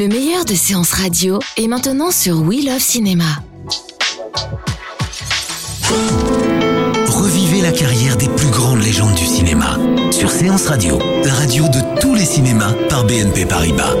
Le 0.00 0.08
meilleur 0.08 0.46
de 0.46 0.54
séances 0.54 0.92
radio 0.92 1.40
est 1.58 1.68
maintenant 1.68 2.10
sur 2.10 2.40
We 2.40 2.64
Love 2.64 2.80
Cinéma. 2.80 3.26
Revivez 7.06 7.60
la 7.60 7.70
carrière 7.70 8.16
des 8.16 8.30
plus 8.30 8.48
grandes 8.48 8.82
légendes 8.82 9.14
du 9.14 9.26
cinéma 9.26 9.76
sur 10.10 10.30
Séance 10.30 10.68
Radio, 10.68 10.98
la 11.22 11.34
radio 11.34 11.64
de 11.64 12.00
tous 12.00 12.14
les 12.14 12.24
cinémas 12.24 12.72
par 12.88 13.04
BNP 13.04 13.44
Paribas. 13.44 13.94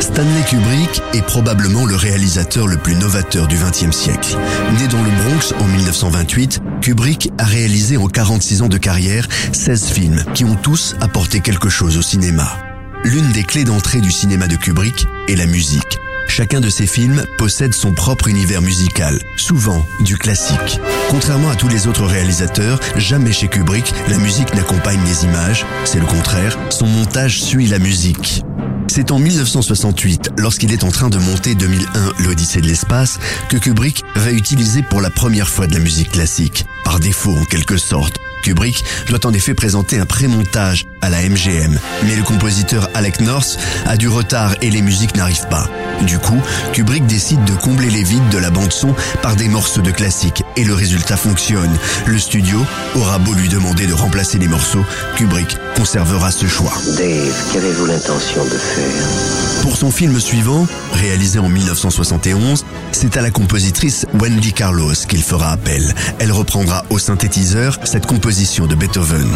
Stanley 0.00 0.42
Kubrick 0.48 1.02
est 1.14 1.22
probablement 1.24 1.86
le 1.86 1.94
réalisateur 1.94 2.66
le 2.66 2.78
plus 2.78 2.96
novateur 2.96 3.46
du 3.46 3.54
XXe 3.54 3.96
siècle. 3.96 4.36
Né 4.80 4.88
dans 4.88 5.04
le 5.04 5.10
Bronx 5.22 5.54
en 5.60 5.68
1928, 5.68 6.62
Kubrick 6.80 7.30
a 7.38 7.44
réalisé 7.44 7.96
en 7.96 8.08
46 8.08 8.62
ans 8.62 8.68
de 8.68 8.78
carrière 8.78 9.28
16 9.52 9.84
films 9.84 10.24
qui 10.34 10.44
ont 10.44 10.56
tous 10.56 10.96
apporté 11.00 11.38
quelque 11.38 11.68
chose 11.68 11.96
au 11.96 12.02
cinéma. 12.02 12.67
L'une 13.04 13.30
des 13.32 13.44
clés 13.44 13.64
d'entrée 13.64 14.00
du 14.00 14.10
cinéma 14.10 14.48
de 14.48 14.56
Kubrick 14.56 15.06
est 15.28 15.36
la 15.36 15.46
musique. 15.46 15.98
Chacun 16.26 16.60
de 16.60 16.68
ces 16.68 16.86
films 16.86 17.24
possède 17.38 17.72
son 17.72 17.92
propre 17.92 18.28
univers 18.28 18.60
musical, 18.60 19.18
souvent 19.36 19.86
du 20.00 20.18
classique. 20.18 20.80
Contrairement 21.08 21.50
à 21.50 21.56
tous 21.56 21.68
les 21.68 21.86
autres 21.86 22.04
réalisateurs, 22.04 22.80
jamais 22.96 23.32
chez 23.32 23.48
Kubrick 23.48 23.94
la 24.08 24.18
musique 24.18 24.52
n'accompagne 24.54 25.00
les 25.06 25.24
images, 25.24 25.64
c'est 25.84 26.00
le 26.00 26.06
contraire, 26.06 26.58
son 26.70 26.86
montage 26.86 27.40
suit 27.40 27.66
la 27.66 27.78
musique. 27.78 28.42
C'est 28.88 29.10
en 29.10 29.18
1968, 29.18 30.32
lorsqu'il 30.38 30.72
est 30.72 30.84
en 30.84 30.90
train 30.90 31.08
de 31.08 31.18
monter 31.18 31.54
2001 31.54 32.24
l'Odyssée 32.24 32.60
de 32.60 32.66
l'espace, 32.66 33.18
que 33.48 33.56
Kubrick 33.56 34.02
va 34.16 34.32
utiliser 34.32 34.82
pour 34.82 35.00
la 35.00 35.10
première 35.10 35.48
fois 35.48 35.66
de 35.66 35.74
la 35.74 35.80
musique 35.80 36.12
classique, 36.12 36.66
par 36.84 36.98
défaut 36.98 37.36
en 37.36 37.44
quelque 37.44 37.76
sorte. 37.76 38.18
Kubrick 38.42 38.84
doit 39.08 39.26
en 39.26 39.32
effet 39.32 39.54
présenter 39.54 39.98
un 39.98 40.06
pré-montage 40.06 40.86
à 41.00 41.10
la 41.10 41.22
MGM, 41.22 41.78
mais 42.04 42.16
le 42.16 42.22
compositeur 42.22 42.88
Alec 42.94 43.20
North 43.20 43.58
a 43.86 43.96
du 43.96 44.08
retard 44.08 44.54
et 44.62 44.70
les 44.70 44.82
musiques 44.82 45.16
n'arrivent 45.16 45.48
pas. 45.48 45.68
Du 46.02 46.18
coup, 46.18 46.40
Kubrick 46.72 47.06
décide 47.06 47.44
de 47.44 47.54
combler 47.54 47.90
les 47.90 48.02
vides 48.02 48.28
de 48.30 48.38
la 48.38 48.50
bande 48.50 48.72
son 48.72 48.94
par 49.22 49.36
des 49.36 49.48
morceaux 49.48 49.82
de 49.82 49.90
classiques 49.90 50.42
et 50.56 50.64
le 50.64 50.74
résultat 50.74 51.16
fonctionne. 51.16 51.76
Le 52.06 52.18
studio 52.18 52.64
aura 52.94 53.18
beau 53.18 53.34
lui 53.34 53.48
demander 53.48 53.86
de 53.86 53.94
remplacer 53.94 54.38
les 54.38 54.48
morceaux, 54.48 54.84
Kubrick 55.16 55.56
conservera 55.76 56.30
ce 56.30 56.46
choix. 56.46 56.72
Dave, 56.96 57.34
qu'avez-vous 57.52 57.86
l'intention 57.86 58.44
de 58.44 58.50
faire? 58.50 59.62
Pour 59.62 59.76
son 59.76 59.90
film 59.90 60.18
suivant, 60.20 60.66
réalisé 60.92 61.38
en 61.38 61.48
1971, 61.48 62.64
c'est 62.92 63.16
à 63.16 63.22
la 63.22 63.30
compositrice 63.30 64.06
Wendy 64.18 64.52
Carlos 64.52 64.94
qu'il 65.08 65.22
fera 65.22 65.50
appel. 65.50 65.94
Elle 66.20 66.32
reprendra 66.32 66.84
au 66.90 66.98
synthétiseur 66.98 67.78
cette 67.84 68.06
composition 68.06 68.27
de 68.28 68.74
Beethoven. 68.74 69.26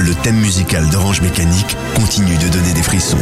Le 0.00 0.12
thème 0.12 0.40
musical 0.40 0.84
d'Orange 0.88 1.20
Mécanique 1.20 1.76
continue 1.94 2.36
de 2.36 2.48
donner 2.48 2.72
des 2.72 2.82
frissons. 2.82 3.16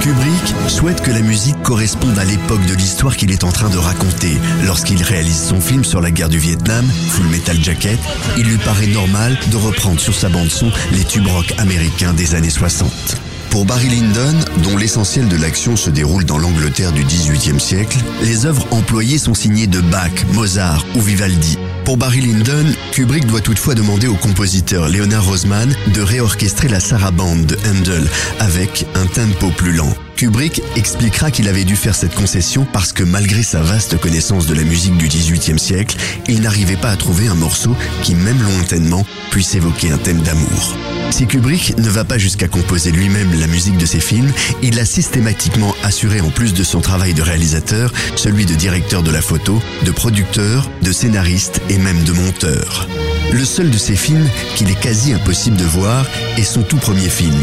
Kubrick 0.00 0.54
souhaite 0.68 1.02
que 1.02 1.10
la 1.10 1.22
musique 1.22 1.60
corresponde 1.62 2.16
à 2.20 2.24
l'époque 2.24 2.64
de 2.66 2.74
l'histoire 2.74 3.16
qu'il 3.16 3.32
est 3.32 3.42
en 3.42 3.50
train 3.50 3.68
de 3.68 3.78
raconter. 3.78 4.38
Lorsqu'il 4.64 5.02
réalise 5.02 5.42
son 5.42 5.60
film 5.60 5.82
sur 5.82 6.00
la 6.00 6.12
guerre 6.12 6.28
du 6.28 6.38
Vietnam, 6.38 6.88
Full 7.08 7.26
Metal 7.26 7.60
Jacket, 7.60 7.98
il 8.36 8.44
lui 8.44 8.58
paraît 8.58 8.86
normal 8.86 9.36
de 9.50 9.56
reprendre 9.56 9.98
sur 9.98 10.14
sa 10.14 10.28
bande-son 10.28 10.70
les 10.92 11.02
tubes 11.02 11.26
rock 11.26 11.52
américains 11.58 12.12
des 12.12 12.36
années 12.36 12.48
60. 12.48 13.33
Pour 13.54 13.66
Barry 13.66 13.86
Lyndon, 13.86 14.34
dont 14.64 14.76
l'essentiel 14.76 15.28
de 15.28 15.36
l'action 15.36 15.76
se 15.76 15.88
déroule 15.88 16.24
dans 16.24 16.38
l'Angleterre 16.38 16.90
du 16.90 17.04
XVIIIe 17.04 17.60
siècle, 17.60 17.98
les 18.24 18.46
œuvres 18.46 18.66
employées 18.72 19.16
sont 19.16 19.32
signées 19.32 19.68
de 19.68 19.80
Bach, 19.80 20.10
Mozart 20.32 20.84
ou 20.96 21.00
Vivaldi. 21.00 21.56
Pour 21.84 21.96
Barry 21.96 22.20
Lyndon, 22.20 22.66
Kubrick 22.90 23.26
doit 23.26 23.40
toutefois 23.40 23.76
demander 23.76 24.08
au 24.08 24.16
compositeur 24.16 24.88
Leonard 24.88 25.24
Roseman 25.24 25.72
de 25.94 26.02
réorchestrer 26.02 26.66
la 26.66 26.80
sarabande 26.80 27.46
de 27.46 27.56
Handel 27.70 28.04
avec 28.40 28.86
un 28.96 29.06
tempo 29.06 29.50
plus 29.56 29.72
lent. 29.72 29.94
Kubrick 30.16 30.62
expliquera 30.76 31.30
qu'il 31.30 31.48
avait 31.48 31.64
dû 31.64 31.76
faire 31.76 31.94
cette 31.94 32.14
concession 32.14 32.66
parce 32.72 32.92
que 32.92 33.02
malgré 33.02 33.42
sa 33.42 33.60
vaste 33.62 33.98
connaissance 33.98 34.46
de 34.46 34.54
la 34.54 34.62
musique 34.62 34.96
du 34.96 35.08
XVIIIe 35.08 35.58
siècle, 35.58 35.96
il 36.28 36.42
n'arrivait 36.42 36.76
pas 36.76 36.90
à 36.90 36.96
trouver 36.96 37.28
un 37.28 37.34
morceau 37.34 37.74
qui, 38.02 38.14
même 38.14 38.40
lointainement, 38.42 39.04
puisse 39.30 39.54
évoquer 39.54 39.90
un 39.90 39.98
thème 39.98 40.20
d'amour. 40.20 40.76
Si 41.10 41.26
Kubrick 41.26 41.76
ne 41.78 41.88
va 41.88 42.04
pas 42.04 42.18
jusqu'à 42.18 42.48
composer 42.48 42.90
lui-même 42.90 43.38
la 43.38 43.46
musique 43.46 43.78
de 43.78 43.86
ses 43.86 44.00
films, 44.00 44.32
il 44.62 44.78
a 44.80 44.84
systématiquement 44.84 45.74
assuré 45.82 46.20
en 46.20 46.30
plus 46.30 46.54
de 46.54 46.64
son 46.64 46.80
travail 46.80 47.14
de 47.14 47.22
réalisateur, 47.22 47.92
celui 48.16 48.46
de 48.46 48.54
directeur 48.54 49.02
de 49.02 49.10
la 49.10 49.22
photo, 49.22 49.60
de 49.84 49.90
producteur, 49.90 50.70
de 50.82 50.92
scénariste 50.92 51.60
et 51.68 51.78
même 51.78 52.02
de 52.04 52.12
monteur. 52.12 52.88
Le 53.32 53.44
seul 53.44 53.70
de 53.70 53.78
ces 53.78 53.96
films 53.96 54.28
qu'il 54.54 54.70
est 54.70 54.80
quasi 54.80 55.12
impossible 55.12 55.56
de 55.56 55.64
voir 55.64 56.06
est 56.36 56.44
son 56.44 56.62
tout 56.62 56.76
premier 56.76 57.08
film, 57.08 57.34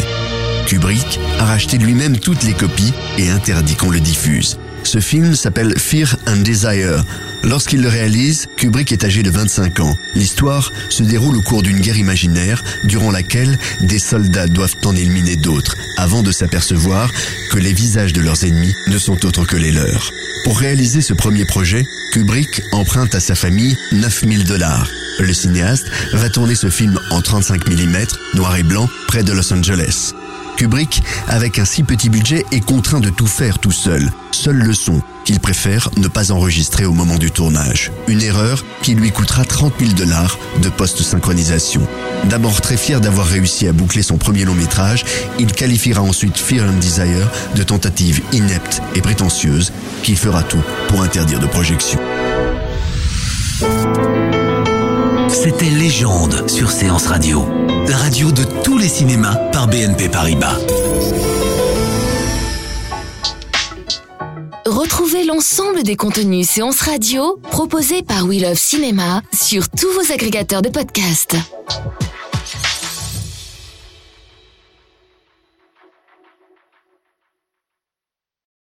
Kubrick 0.67 1.19
a 1.39 1.45
racheté 1.45 1.77
lui-même 1.77 2.17
toutes 2.17 2.43
les 2.43 2.53
copies 2.53 2.93
et 3.17 3.29
interdit 3.29 3.75
qu'on 3.75 3.89
le 3.89 3.99
diffuse. 3.99 4.57
Ce 4.83 4.99
film 4.99 5.35
s'appelle 5.35 5.77
Fear 5.77 6.15
and 6.27 6.37
Desire. 6.37 7.03
Lorsqu'il 7.43 7.81
le 7.81 7.87
réalise, 7.87 8.47
Kubrick 8.57 8.91
est 8.91 9.03
âgé 9.03 9.23
de 9.23 9.29
25 9.29 9.79
ans. 9.79 9.95
L'histoire 10.15 10.71
se 10.89 11.03
déroule 11.03 11.37
au 11.37 11.41
cours 11.41 11.61
d'une 11.61 11.79
guerre 11.79 11.97
imaginaire 11.97 12.63
durant 12.85 13.11
laquelle 13.11 13.57
des 13.81 13.99
soldats 13.99 14.47
doivent 14.47 14.75
en 14.85 14.95
éliminer 14.95 15.35
d'autres 15.35 15.75
avant 15.97 16.23
de 16.23 16.31
s'apercevoir 16.31 17.11
que 17.51 17.59
les 17.59 17.73
visages 17.73 18.13
de 18.13 18.21
leurs 18.21 18.43
ennemis 18.43 18.73
ne 18.87 18.97
sont 18.97 19.25
autres 19.25 19.45
que 19.45 19.57
les 19.57 19.71
leurs. 19.71 20.11
Pour 20.43 20.57
réaliser 20.57 21.01
ce 21.01 21.13
premier 21.13 21.45
projet, 21.45 21.85
Kubrick 22.11 22.61
emprunte 22.71 23.15
à 23.15 23.19
sa 23.19 23.35
famille 23.35 23.77
9000 23.91 24.45
dollars. 24.45 24.87
Le 25.19 25.33
cinéaste 25.33 25.87
va 26.13 26.29
tourner 26.29 26.55
ce 26.55 26.69
film 26.69 26.99
en 27.11 27.21
35 27.21 27.67
mm, 27.69 27.97
noir 28.33 28.55
et 28.57 28.63
blanc, 28.63 28.89
près 29.07 29.23
de 29.23 29.33
Los 29.33 29.53
Angeles. 29.53 30.13
Kubrick, 30.57 31.03
avec 31.27 31.59
un 31.59 31.65
si 31.65 31.83
petit 31.83 32.09
budget, 32.09 32.45
est 32.51 32.59
contraint 32.59 32.99
de 32.99 33.09
tout 33.09 33.27
faire 33.27 33.59
tout 33.59 33.71
seul. 33.71 34.11
Seul 34.31 34.57
le 34.57 34.73
son, 34.73 35.01
qu'il 35.25 35.39
préfère 35.39 35.89
ne 35.97 36.07
pas 36.07 36.31
enregistrer 36.31 36.85
au 36.85 36.93
moment 36.93 37.17
du 37.17 37.31
tournage. 37.31 37.91
Une 38.07 38.21
erreur 38.21 38.63
qui 38.81 38.93
lui 38.93 39.11
coûtera 39.11 39.45
30 39.45 39.73
000 39.79 39.93
dollars 39.93 40.37
de 40.61 40.69
post-synchronisation. 40.69 41.81
D'abord 42.25 42.61
très 42.61 42.77
fier 42.77 43.01
d'avoir 43.01 43.27
réussi 43.27 43.67
à 43.67 43.73
boucler 43.73 44.03
son 44.03 44.17
premier 44.17 44.45
long 44.45 44.55
métrage, 44.55 45.05
il 45.39 45.51
qualifiera 45.51 46.01
ensuite 46.01 46.37
Fear 46.37 46.69
and 46.69 46.79
Desire 46.79 47.29
de 47.55 47.63
tentative 47.63 48.21
inepte 48.31 48.81
et 48.95 49.01
prétentieuse 49.01 49.71
qui 50.03 50.15
fera 50.15 50.43
tout 50.43 50.63
pour 50.87 51.01
interdire 51.01 51.39
de 51.39 51.47
projection. 51.47 51.99
C'était 55.43 55.71
Légende 55.71 56.47
sur 56.47 56.69
Séance 56.69 57.07
Radio, 57.07 57.43
la 57.87 57.97
radio 57.97 58.31
de 58.31 58.43
tous 58.63 58.77
les 58.77 58.87
cinémas 58.87 59.33
par 59.51 59.67
BNP 59.67 60.07
Paribas. 60.07 60.55
Retrouvez 64.67 65.23
l'ensemble 65.23 65.81
des 65.81 65.95
contenus 65.95 66.47
séances 66.47 66.81
radio 66.81 67.39
proposés 67.49 68.03
par 68.03 68.27
We 68.27 68.39
Love 68.39 68.53
Cinéma 68.53 69.23
sur 69.33 69.67
tous 69.67 69.91
vos 69.93 70.13
agrégateurs 70.13 70.61
de 70.61 70.69
podcasts. 70.69 71.35